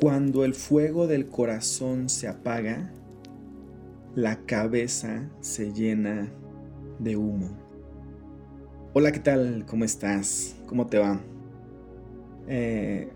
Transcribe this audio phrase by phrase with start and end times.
[0.00, 2.90] Cuando el fuego del corazón se apaga,
[4.14, 6.32] la cabeza se llena
[6.98, 7.50] de humo.
[8.94, 9.66] Hola, ¿qué tal?
[9.68, 10.56] ¿Cómo estás?
[10.66, 11.20] ¿Cómo te va?
[12.48, 13.10] Eh,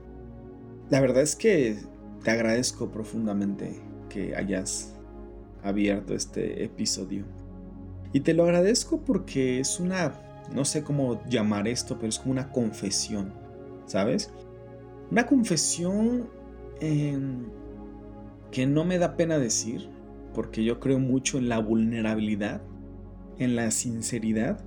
[0.91, 1.79] la verdad es que
[2.23, 3.81] te agradezco profundamente
[4.11, 4.95] que hayas
[5.63, 7.25] abierto este episodio.
[8.13, 10.21] Y te lo agradezco porque es una,
[10.55, 13.33] no sé cómo llamar esto, pero es como una confesión,
[13.87, 14.31] ¿sabes?
[15.11, 16.44] Una confesión
[16.85, 17.47] em,
[18.51, 19.89] que no me da pena decir,
[20.35, 22.63] porque yo creo mucho en la vulnerabilidad,
[23.39, 24.65] en la sinceridad.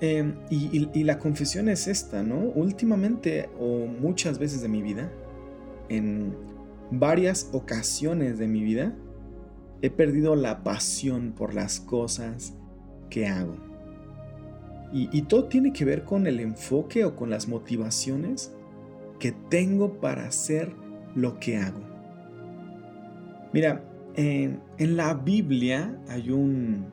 [0.00, 2.38] Em, y, la confesión es esta, ¿no?
[2.38, 5.12] Últimamente o muchas veces de mi vida,
[5.88, 6.34] en
[6.90, 8.94] varias ocasiones de mi vida,
[9.82, 12.54] he perdido la pasión por las cosas
[13.10, 13.56] que hago.
[14.92, 18.52] Y, todo tiene que ver con el enfoque o con las motivaciones
[19.20, 20.74] que tengo para hacer
[21.14, 21.80] lo que hago.
[23.52, 23.82] Mira,
[24.14, 26.86] en, la Biblia hay un,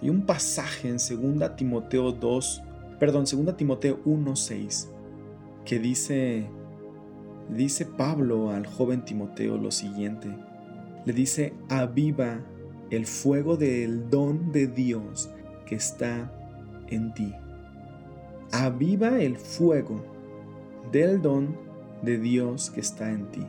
[0.00, 2.62] hay un pasaje en 2 Timoteo 2,
[2.98, 4.88] perdón, 2 Timoteo 1.6
[5.64, 6.46] que dice,
[7.50, 10.28] dice Pablo al joven Timoteo lo siguiente
[11.04, 12.40] le dice, aviva
[12.90, 15.30] el fuego del don de Dios
[15.66, 16.32] que está
[16.88, 17.32] en ti.
[18.52, 20.02] Aviva el fuego
[20.92, 21.56] del don
[22.02, 23.46] de Dios que está en ti.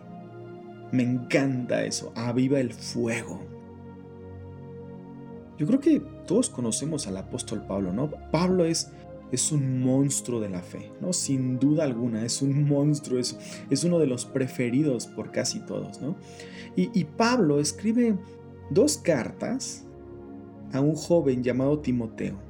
[0.91, 3.41] Me encanta eso, aviva el fuego.
[5.57, 8.11] Yo creo que todos conocemos al apóstol Pablo, ¿no?
[8.31, 8.91] Pablo es
[9.31, 11.13] es un monstruo de la fe, ¿no?
[11.13, 13.37] Sin duda alguna, es un monstruo, es,
[13.69, 16.15] es uno de los preferidos por casi todos, ¿no?
[16.75, 18.15] Y, y Pablo escribe
[18.69, 19.83] dos cartas
[20.73, 22.44] a un joven llamado Timoteo.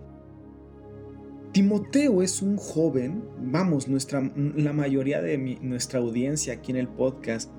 [1.55, 7.49] Timoteo es un joven, vamos, nuestra, la mayoría de nuestra audiencia aquí en el podcast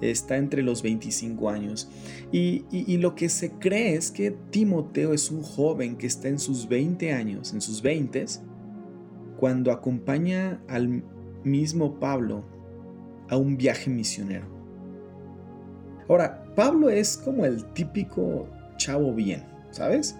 [0.00, 1.88] está entre los 25 años.
[2.32, 6.68] Y, lo que se cree es que Timoteo es un joven que está en sus
[6.68, 8.26] 20 años, en sus 20
[9.38, 11.04] cuando acompaña al
[11.44, 12.44] mismo Pablo
[13.28, 14.48] a un viaje misionero.
[16.08, 18.48] Ahora, Pablo es como el típico
[18.78, 20.16] chavo bien, ¿sabes?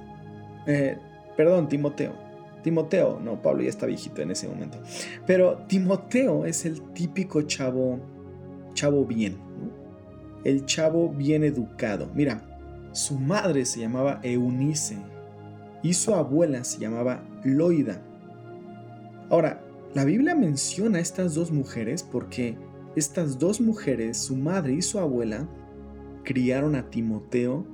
[0.68, 0.96] Eh,
[1.36, 2.27] perdón, Timoteo.
[2.68, 4.78] Timoteo, no, Pablo ya está viejito en ese momento.
[5.26, 7.98] Pero Timoteo es el típico chavo,
[8.74, 9.38] chavo bien,
[10.44, 12.10] el chavo bien educado.
[12.14, 12.42] Mira,
[12.92, 14.98] su madre se llamaba Eunice
[15.82, 18.02] y su abuela se llamaba Loida.
[19.30, 19.64] Ahora,
[19.94, 22.58] la Biblia menciona a estas dos mujeres porque
[22.96, 25.48] estas dos mujeres, su madre y su abuela,
[26.22, 27.64] criaron a Timoteo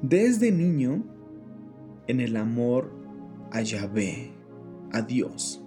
[0.00, 1.04] desde niño
[2.06, 3.03] en el amor
[3.54, 4.30] a Yahvé,
[4.92, 5.64] a Dios.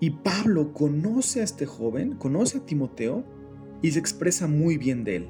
[0.00, 3.22] Y Pablo conoce a este joven, conoce a Timoteo
[3.82, 5.28] y se expresa muy bien de él.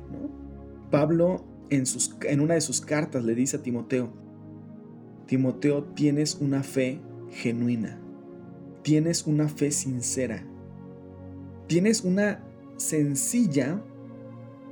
[0.93, 4.13] Pablo en, sus, en una de sus cartas le dice a Timoteo,
[5.27, 7.01] Timoteo, tienes una fe
[7.31, 8.01] genuina
[8.87, 10.45] tienes una fe sincera.
[11.67, 12.45] Tienes una
[12.77, 13.83] sencilla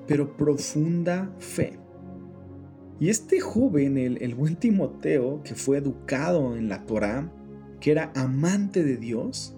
[0.07, 1.81] pero profunda fe.
[3.01, 7.33] Y este joven, el, buen Timoteo, que fue educado en la Torá,
[7.81, 9.57] que era amante de Dios,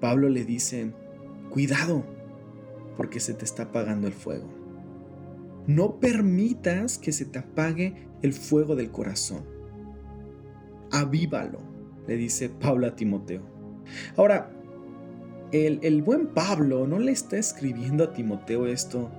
[0.00, 0.92] Pablo le dice,
[1.50, 2.04] cuidado,
[2.96, 4.48] porque se te está apagando el fuego.
[5.66, 9.44] No permitas que se te apague el fuego del corazón.
[10.90, 11.70] Avívalo
[12.10, 13.42] le dice Pablo a Timoteo.
[14.16, 14.50] Ahora,
[15.52, 19.10] el, buen Pablo no le está escribiendo a Timoteo esto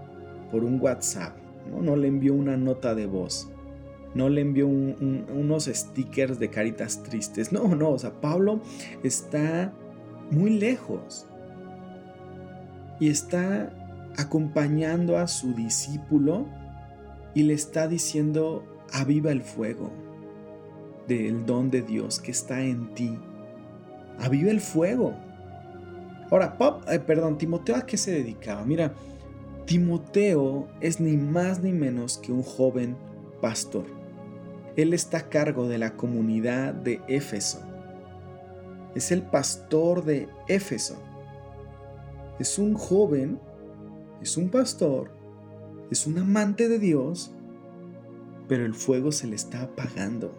[0.51, 1.37] por un WhatsApp,
[1.79, 3.49] no, le envió una nota de voz,
[4.13, 8.61] no le envió unos stickers de caritas tristes, no, no, o sea, Pablo
[9.03, 9.73] está
[10.29, 11.27] muy lejos
[12.99, 13.73] y está
[14.17, 16.45] acompañando a su discípulo
[17.33, 19.91] y le está diciendo, aviva el fuego
[21.07, 23.17] del don de Dios que está en ti.
[24.19, 25.15] Aviva el fuego.
[26.29, 28.63] Ahora, Pop, eh, perdón, Timoteo a qué se dedicaba?
[28.63, 28.93] Mira,
[29.71, 32.97] Timoteo es ni más ni menos que un joven
[33.39, 33.85] pastor.
[34.75, 37.61] Él está a cargo de la comunidad de Éfeso.
[38.95, 41.01] Es el pastor de Éfeso.
[42.37, 43.39] Es un joven,
[44.21, 45.09] es un pastor,
[45.89, 47.31] es un amante de Dios,
[48.49, 50.33] pero el fuego se le está apagando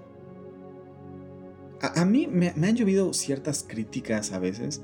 [1.82, 4.82] a, mí me, han llovido ciertas críticas a veces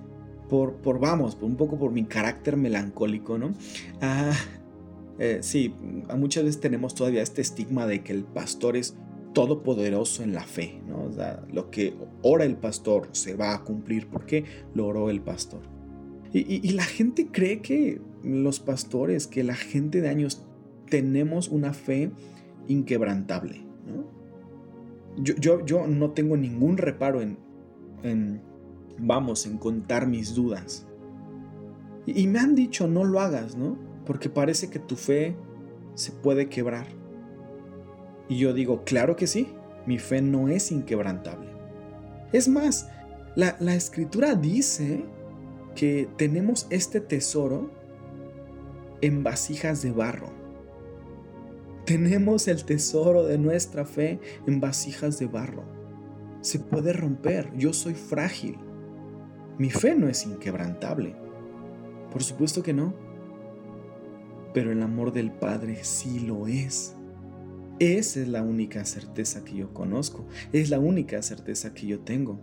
[0.49, 3.53] por, por, vamos, por un poco por mi carácter melancólico, ¿no?
[4.01, 4.33] Ah,
[5.19, 5.75] eh, sí,
[6.17, 8.97] muchas veces tenemos todavía este estigma de que el pastor es
[9.33, 11.05] todopoderoso en la fe, ¿no?
[11.05, 15.21] O sea, lo que ora el pastor se va a cumplir porque lo oró el
[15.21, 15.61] pastor.
[16.33, 20.45] Y, la gente cree que los pastores, que la gente de años
[20.91, 22.11] tenemos una fe
[22.67, 23.63] inquebrantable.
[25.17, 28.41] Yo, yo, no tengo ningún reparo en,
[28.99, 30.87] vamos, en contar mis dudas.
[32.07, 33.79] Y, y me han dicho, no lo hagas, ¿no?
[34.05, 35.37] Porque parece que tu fe
[35.95, 36.87] se puede quebrar.
[38.29, 39.49] Y yo digo, claro que sí,
[39.87, 41.49] mi fe no es inquebrantable.
[42.33, 42.89] Es más,
[43.35, 45.05] la, escritura dice
[45.75, 47.71] que tenemos este tesoro
[49.01, 50.31] en vasijas de barro.
[51.87, 55.65] Tenemos el tesoro de nuestra fe en vasijas de barro.
[56.43, 58.59] Se puede romper, yo soy frágil.
[59.59, 61.17] Mi fe no es inquebrantable.
[62.13, 62.95] Por supuesto que no.
[64.55, 66.95] Pero el amor del Padre sí lo es.
[67.81, 72.41] Esa es la única certeza que yo conozco, es la única certeza que yo tengo.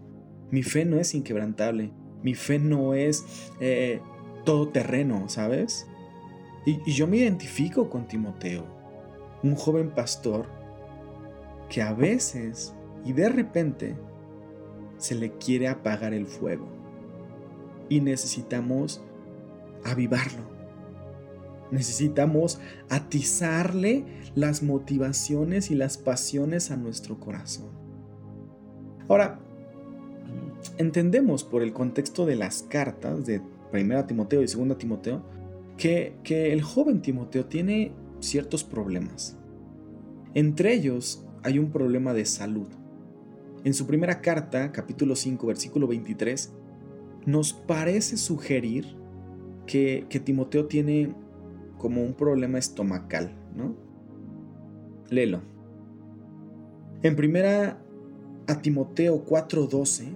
[0.50, 1.92] Mi fe no es inquebrantable,
[2.24, 4.00] mi fe no es eh,
[4.46, 5.88] todo terreno, ¿sabes?
[6.66, 8.66] Y yo me identifico con Timoteo,
[9.44, 10.48] un joven pastor
[11.70, 12.74] que a veces
[13.04, 13.96] y de repente
[14.98, 16.75] se le quiere apagar el fuego
[17.90, 19.04] y necesitamos
[19.84, 20.56] avivarlo
[21.72, 22.60] Necesitamos
[22.90, 24.06] atizarle
[24.36, 27.70] las motivaciones y las pasiones a nuestro corazón.
[29.08, 29.40] Ahora,
[30.78, 33.42] entendemos por el contexto de las cartas de
[33.74, 35.24] 1 Timoteo y 2 Timoteo
[35.78, 39.38] que, que el joven Timoteo tiene ciertos problemas.
[40.34, 42.68] Entre ellos hay un problema de salud.
[43.64, 46.54] En su primera carta, capítulo 5, versículo 23,
[47.26, 48.86] nos parece sugerir
[49.66, 51.14] que, que Timoteo tiene
[51.78, 53.76] como un problema estomacal, ¿no?
[55.10, 55.42] Léelo.
[57.04, 57.80] En primera
[58.48, 60.16] a Timoteo 4:12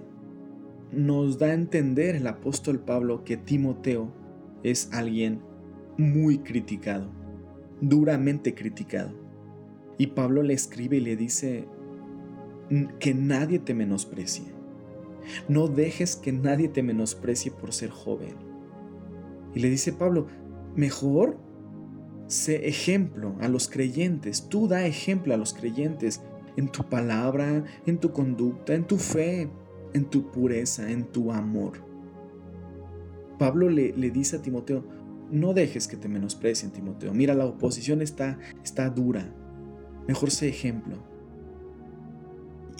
[0.92, 4.12] nos da a entender el apóstol Pablo que Timoteo
[4.62, 5.40] es alguien
[5.96, 7.08] muy criticado,
[7.80, 9.12] duramente criticado.
[9.98, 11.68] Y Pablo le escribe y le dice
[12.98, 14.59] que nadie te menosprecie.
[15.48, 18.34] No dejes que nadie te menosprecie por ser joven.
[19.54, 20.26] Y le dice Pablo,
[20.76, 21.38] mejor
[22.26, 26.22] sé ejemplo a los creyentes, tú da ejemplo a los creyentes
[26.56, 29.50] en tu palabra, en tu conducta, en tu fe,
[29.92, 31.84] en tu pureza, en tu amor.
[33.38, 34.84] Pablo le, le dice a Timoteo,
[35.30, 37.14] no dejes que te menosprecien, Timoteo.
[37.14, 39.32] Mira, la oposición está, está dura.
[40.06, 41.09] Mejor sé ejemplo.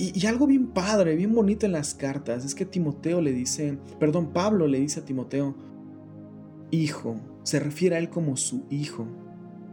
[0.02, 4.32] Y, algo bien padre, bien bonito en las cartas, es que Timoteo le dice, perdón,
[4.32, 5.55] Pablo le dice a Timoteo,
[6.70, 9.06] hijo, se refiere a él como su hijo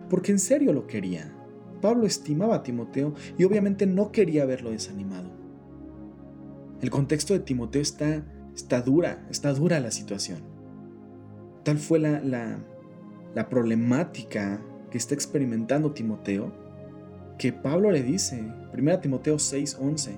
[0.09, 1.33] porque en serio lo quería.
[1.81, 5.31] Pablo estimaba a Timoteo y obviamente no quería verlo desanimado.
[6.81, 8.25] El contexto de Timoteo está,
[8.55, 10.39] está dura, está dura la situación.
[11.63, 12.59] Tal fue la, la,
[13.35, 16.66] la problemática que está experimentando Timoteo
[17.37, 18.43] que Pablo le dice,
[18.73, 20.17] 1 Timoteo 6:11,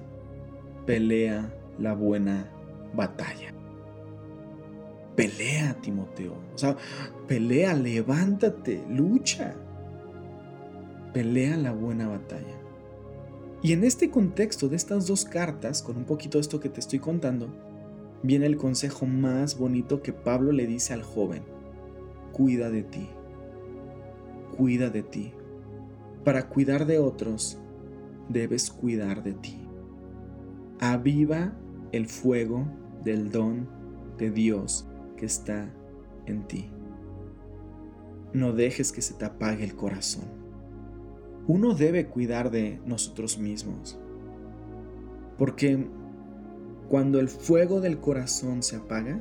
[0.85, 2.49] pelea la buena
[2.93, 3.53] batalla.
[5.15, 6.33] Pelea, Timoteo.
[6.55, 6.77] O sea,
[7.27, 9.55] pelea, levántate, lucha
[11.13, 12.57] pelea la buena batalla.
[13.61, 16.79] Y en este contexto de estas dos cartas, con un poquito de esto que te
[16.79, 17.49] estoy contando,
[18.23, 21.43] viene el consejo más bonito que Pablo le dice al joven.
[22.31, 23.09] Cuida de ti.
[24.55, 25.33] Cuida de ti.
[26.23, 27.59] Para cuidar de otros,
[28.27, 29.61] debes cuidar de ti.
[30.79, 31.53] Aviva
[31.91, 32.67] el fuego
[33.03, 33.67] del don
[34.17, 35.73] de Dios que está
[36.25, 36.69] en ti.
[38.33, 40.39] No dejes que se te apague el corazón
[41.49, 43.99] uno debe cuidar de nosotros mismos.
[45.35, 45.87] Porque
[46.87, 49.19] cuando el fuego del corazón se apaga,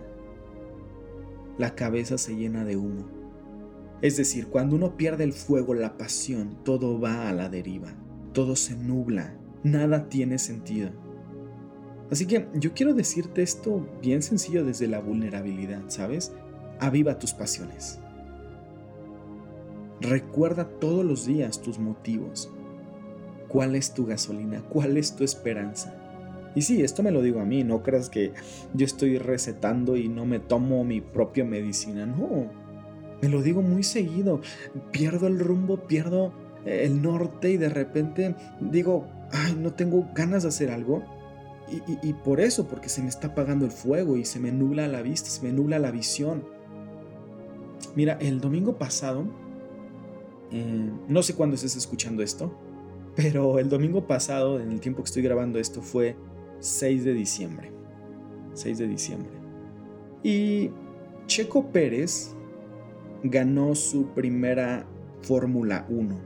[1.56, 3.06] la cabeza se llena de humo.
[4.00, 7.94] Es decir, cuando uno pierde el fuego, la pasión, todo va a la deriva,
[8.32, 10.90] todo se nubla, nada tiene sentido.
[12.10, 16.32] Así que yo quiero decirte esto bien sencillo desde la vulnerabilidad, ¿sabes?
[16.78, 17.98] Aviva tus pasiones.
[20.00, 22.50] Recuerda todos los días tus motivos.
[23.48, 24.62] ¿Cuál es tu gasolina?
[24.68, 25.94] ¿Cuál es tu esperanza?
[26.54, 28.32] Y sí, esto me lo digo a mí, no creas que
[28.74, 32.67] yo estoy recetando y no me tomo mi propia medicina, no.
[33.22, 34.40] Me lo digo muy seguido.
[34.92, 36.32] Pierdo el rumbo, pierdo
[36.64, 41.02] el norte y de repente digo, ay, no tengo ganas de hacer algo.
[41.70, 44.88] Y, y por eso, porque se me está apagando el fuego y se me nubla
[44.88, 46.44] la vista, se me nubla la visión.
[47.94, 49.26] Mira, el domingo pasado
[50.50, 52.52] eh, no sé cuándo estés escuchando esto,
[53.14, 56.16] pero el domingo pasado, en el tiempo que estoy grabando esto, fue
[56.60, 57.72] 6 de diciembre.
[58.54, 59.32] 6 de diciembre.
[60.22, 60.70] Y
[61.26, 62.34] Checo Pérez
[63.22, 64.86] ganó su primera
[65.22, 66.16] Fórmula 1.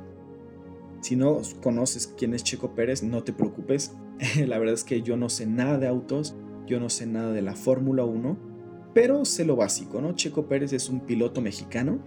[1.00, 3.92] Si no conoces quién es Checo Pérez, no te preocupes.
[4.46, 7.42] la verdad es que yo no sé nada de autos, yo no sé nada de
[7.42, 8.36] la Fórmula 1,
[8.94, 10.12] pero sé lo básico, ¿no?
[10.12, 11.98] Checo Pérez es un piloto mexicano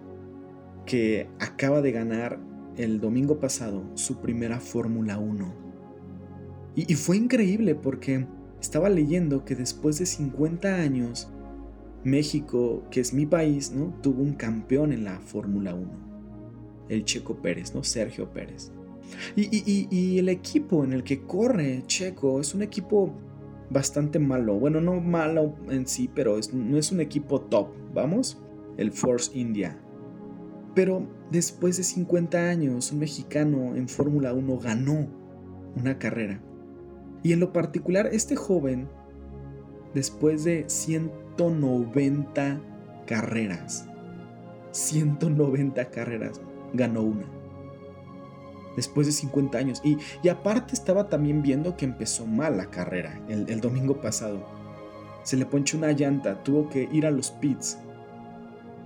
[0.85, 2.39] que acaba de ganar
[2.77, 5.65] el domingo pasado su primera Fórmula 1.
[6.75, 8.27] Y, y, fue increíble porque
[8.61, 11.29] estaba leyendo que después de 50 años,
[12.05, 13.93] México, que es mi país, ¿no?
[14.01, 15.89] Tuvo un campeón en la Fórmula 1.
[16.87, 17.83] El Checo Pérez, ¿no?
[17.83, 18.71] Sergio Pérez.
[19.35, 23.13] Y, el equipo en el que corre Checo es un equipo
[23.69, 24.55] bastante malo.
[24.59, 28.39] Bueno, no malo en sí, pero no es un equipo top, ¿vamos?
[28.77, 29.79] El Force India.
[30.75, 35.07] Pero después de 50 años, un mexicano en Fórmula 1 ganó
[35.75, 36.41] una carrera.
[37.23, 38.87] Y en lo particular, este joven,
[39.95, 42.61] después de 190
[43.07, 43.87] carreras,
[44.71, 46.39] 190 carreras,
[46.73, 47.25] ganó una
[48.75, 49.81] después de 50 años.
[49.83, 49.97] Y,
[50.29, 54.45] aparte estaba también viendo que empezó mal la carrera el, domingo pasado.
[55.23, 57.79] Se le ponchó una llanta, tuvo que ir a los pits.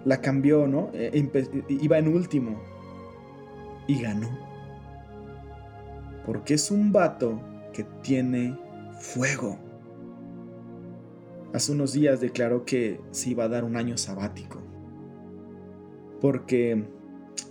[0.05, 0.89] La cambió, ¿no?
[0.93, 1.25] E,
[1.67, 2.61] iba en último.
[3.87, 4.29] Y ganó.
[6.25, 7.41] Porque es un vato
[7.73, 8.57] que tiene
[8.99, 9.57] fuego.
[11.53, 14.61] Hace unos días declaró que se iba a dar un año sabático.
[16.21, 16.85] Porque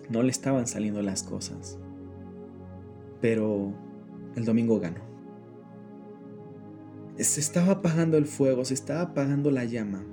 [0.09, 1.79] no le estaban saliendo las cosas
[3.21, 3.73] pero
[4.37, 5.01] el domingo ganó.
[7.17, 10.05] Se estaba apagando el fuego, se estaba apagando la llama.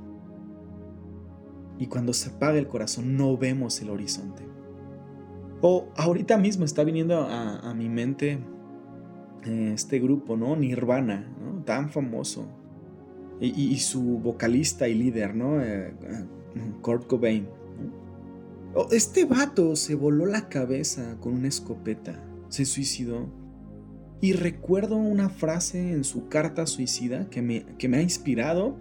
[1.78, 4.44] Y cuando se apaga el corazón no vemos el horizonte.
[5.62, 8.40] O ahorita mismo está viniendo a, mi mente
[9.46, 10.56] eh, este grupo, ¿no?
[10.56, 11.32] Nirvana.
[11.66, 12.48] Tan famoso.
[13.42, 15.62] Y, su vocalista y líder, ¿no?
[15.62, 16.26] Eh, eh,
[16.82, 17.48] Kurt Cobain.
[18.92, 23.28] Este vato se voló la cabeza con una escopeta se suicidó.
[24.22, 28.78] Y recuerdo una frase en su carta suicida que me, que me ha inspirado,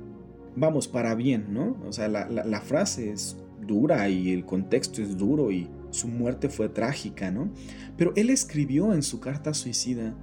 [0.56, 1.76] vamos, para bien, ¿no?
[1.87, 6.49] O sea, la, la frase es dura y el contexto es duro y su muerte
[6.49, 7.50] fue trágica, ¿no?
[7.96, 10.14] Pero él escribió en su carta suicida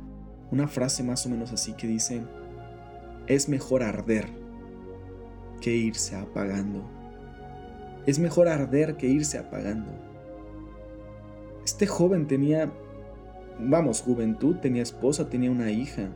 [0.49, 2.23] una frase más o menos así que dice,
[3.35, 4.27] es mejor arder
[5.61, 6.83] que irse apagando.
[8.05, 9.91] Es mejor arder que irse apagando.
[11.63, 12.71] Este joven tenía
[13.59, 16.09] vamos, juventud, tenía esposa, tenía una hija,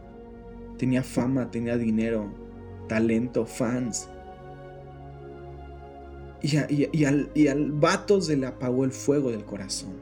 [0.78, 2.32] tenía fama, tenía dinero,
[2.88, 4.10] talento, fans.
[6.42, 6.58] Y,
[7.06, 9.94] al, y al vato se le apagó el fuego del corazón.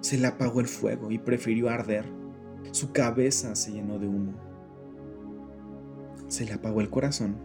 [0.00, 2.04] Se le apagó el fuego y prefirió arder.
[2.72, 4.45] Su cabeza se llenó de humo.
[6.28, 7.36] Se le apagó el corazón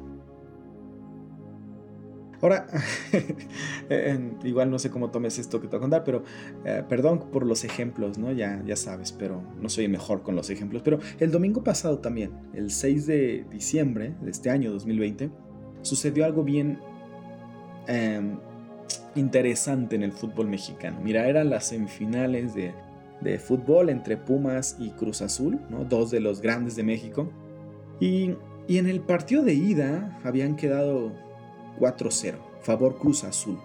[2.42, 2.66] Ahora,
[4.44, 6.24] igual no sé cómo tomes esto que te voy a contar, pero
[6.66, 8.32] eh, perdón por los ejemplos, ¿no?
[8.32, 10.82] Ya, ya sabes, pero no soy mejor con los ejemplos.
[10.84, 15.30] Pero el domingo pasado también, el 6 de diciembre de este año 2020,
[15.84, 16.80] sucedió algo bien
[17.88, 18.40] em,
[19.14, 21.00] interesante en el fútbol mexicano.
[21.04, 22.74] Mira, eran las semifinales de,
[23.22, 25.86] de fútbol entre Pumas y Cruz Azul, ¿no?
[25.86, 27.32] dos de los grandes de México.
[28.00, 28.32] Y,
[28.72, 31.12] y en el partido de ida habían quedado
[31.78, 33.60] 4-0, favor Cruz Azul.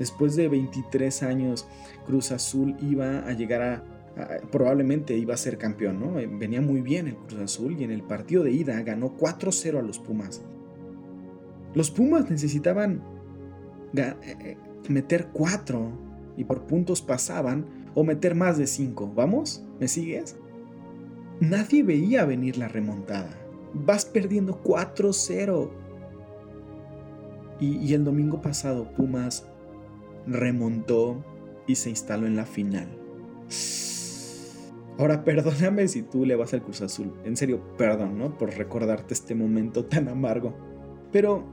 [0.00, 1.68] Después de 23 años,
[2.04, 6.18] Cruz Azul iba a llegar a, probablemente iba a ser campeón, ¿no?
[6.18, 9.78] Eh, venía muy bien el Cruz Azul y en el partido de ida ganó 4-0
[9.78, 10.42] a los Pumas.
[11.74, 13.00] Los Pumas necesitaban
[13.94, 14.56] eh, eh,
[14.88, 15.92] meter 4
[16.36, 19.12] y por puntos pasaban o meter más de 5.
[19.14, 19.64] ¿Vamos?
[19.78, 20.36] ¿Me sigues?
[21.38, 23.47] Nadie veía venir la remontada.
[23.74, 25.70] Vas perdiendo 4-0
[27.60, 29.48] y, el domingo pasado Pumas
[30.26, 31.24] remontó
[31.66, 32.88] y se instaló en la final.
[34.98, 37.12] Ahora, perdóname si tú le vas al Cruz Azul.
[37.24, 38.36] En serio, perdón, ¿no?
[38.36, 40.56] Por recordarte este momento tan amargo.
[41.12, 41.44] Pero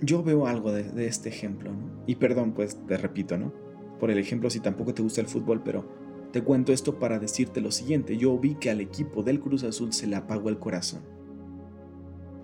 [0.00, 2.02] yo veo algo de, este ejemplo, ¿no?
[2.06, 3.52] Y perdón, pues te repito, ¿no?
[4.00, 5.86] Por el ejemplo, si tampoco te gusta el fútbol, pero
[6.32, 8.16] te cuento esto para decirte lo siguiente.
[8.16, 11.02] Yo vi que al equipo del Cruz Azul se le apagó el corazón.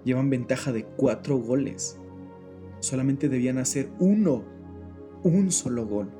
[0.08, 1.98] Llevan ventaja de cuatro goles
[2.80, 4.42] solamente debían hacer uno,
[5.22, 6.10] un solo gol,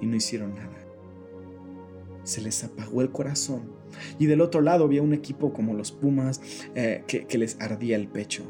[0.00, 0.76] y no hicieron nada.
[2.24, 3.72] Se les apagó el corazón.
[4.18, 6.40] Y del otro lado había un equipo como los Pumas
[6.74, 8.42] eh, que, les ardía el pecho.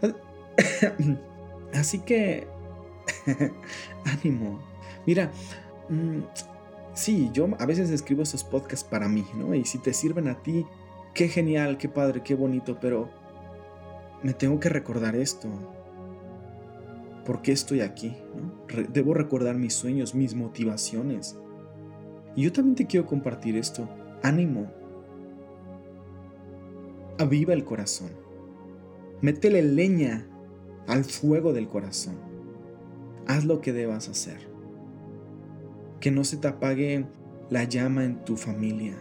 [1.72, 2.48] Así que,
[4.04, 4.60] ánimo.
[5.06, 5.30] Mira,
[5.88, 6.22] mm,
[6.94, 9.54] sí, yo a veces escribo estos podcasts para mí, ¿no?
[9.54, 10.66] Y si te sirven a ti,
[11.14, 13.08] qué genial, qué padre, qué bonito, pero
[14.22, 15.48] me tengo que recordar esto.
[17.24, 18.16] ¿Por qué estoy aquí?
[18.92, 21.38] Debo recordar mis sueños, mis motivaciones.
[22.36, 23.88] Y yo también te quiero compartir esto.
[24.22, 24.70] Ánimo.
[27.18, 28.10] Aviva el corazón.
[29.22, 30.26] Métele leña
[30.86, 32.16] al fuego del corazón.
[33.26, 34.38] Haz lo que debas hacer.
[36.00, 37.06] Que no se te apague
[37.48, 38.96] la llama en tu familia,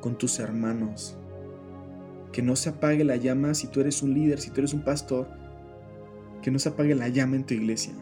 [0.00, 1.16] con tus hermanos.
[2.32, 4.82] Que no se apague la llama si tú eres un líder, si tú eres un
[4.82, 5.28] pastor.
[6.42, 7.94] Que no se apague la llama en tu iglesia.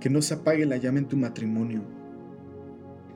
[0.00, 1.82] Que no se apague la llama en tu matrimonio.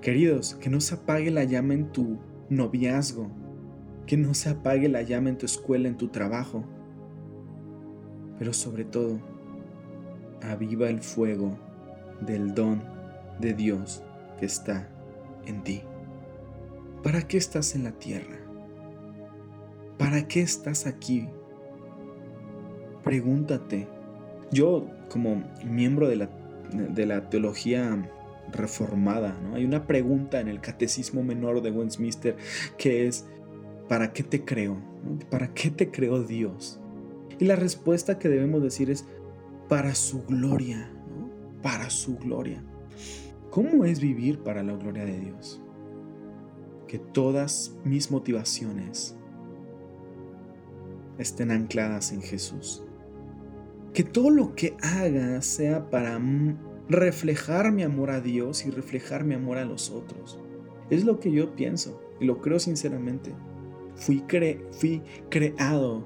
[0.00, 2.18] Queridos, que no se apague la llama en tu
[2.50, 3.30] noviazgo.
[4.06, 6.64] Que no se apague la llama en tu escuela, en tu trabajo.
[8.38, 9.18] Pero sobre todo,
[10.42, 11.58] aviva el fuego
[12.20, 12.82] del don
[13.40, 14.02] de Dios
[14.38, 14.88] que está
[15.46, 15.82] en ti.
[17.02, 18.38] ¿Para qué estás en la tierra?
[19.98, 21.28] ¿Para qué estás aquí?
[23.04, 23.88] Pregúntate.
[24.50, 26.30] Yo, como miembro de la,
[26.72, 28.10] de la teología
[28.52, 29.56] reformada, ¿no?
[29.56, 32.36] hay una pregunta en el Catecismo Menor de Westminster
[32.78, 33.26] que es,
[33.88, 34.76] ¿para qué te creo?
[35.30, 36.80] ¿Para qué te creó Dios?
[37.38, 39.06] Y la respuesta que debemos decir es,
[39.68, 40.90] para su gloria,
[41.62, 42.62] para su gloria.
[43.50, 45.62] ¿Cómo es vivir para la gloria de Dios?
[46.88, 49.16] Que todas mis motivaciones
[51.18, 52.82] estén ancladas en Jesús.
[53.94, 56.18] Que todo lo que haga sea para
[56.88, 60.40] reflejar mi amor a Dios y reflejar mi amor a los otros.
[60.90, 63.34] Es lo que yo pienso y lo creo sinceramente.
[63.94, 64.24] Fui,
[64.72, 66.04] fui creado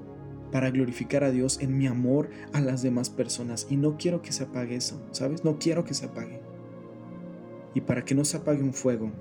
[0.51, 4.31] para glorificar a Dios en mi amor a las demás personas y no quiero que
[4.31, 5.43] se apague eso, ¿sabes?
[5.43, 6.41] No quiero que se apague.
[7.73, 9.11] Y para que no se apague un fuego,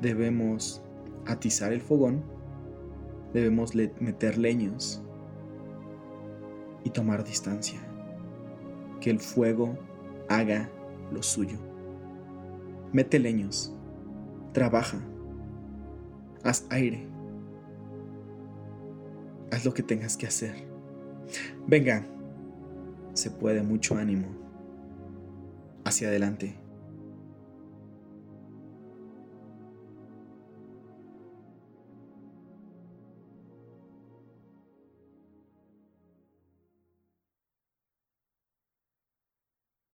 [0.00, 0.82] debemos
[1.26, 2.22] atizar el fogón,
[3.32, 5.02] debemos meter leños
[6.84, 7.80] y tomar distancia.
[9.00, 9.76] Que el fuego
[10.28, 10.70] haga
[11.12, 11.58] lo suyo.
[12.92, 13.74] Mete leños,
[14.52, 14.98] trabaja,
[16.42, 17.06] haz aire,
[19.52, 20.54] haz lo que tengas que hacer.
[21.66, 22.06] Venga,
[23.12, 24.28] se puede mucho ánimo.
[25.84, 26.65] Hacia adelante.